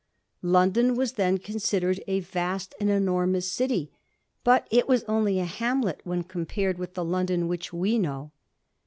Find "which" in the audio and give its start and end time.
7.47-7.71